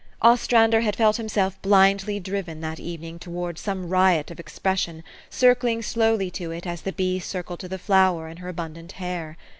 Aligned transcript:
Ostrander 0.23 0.81
had 0.81 0.95
felt 0.95 1.17
himself 1.17 1.61
blindly 1.61 2.19
driven, 2.19 2.59
that 2.61 2.79
evening, 2.79 3.19
towards 3.19 3.61
some 3.61 3.87
riot 3.87 4.31
of 4.31 4.39
expression, 4.39 5.03
circling 5.29 5.83
slowly 5.83 6.31
to 6.31 6.49
it 6.49 6.65
as 6.65 6.81
the 6.81 6.91
bee 6.91 7.19
circled 7.19 7.59
to 7.59 7.67
the 7.69 7.77
flower 7.77 8.27
in 8.27 8.37
her 8.37 8.49
abundant 8.49 8.93
hair. 8.93 9.37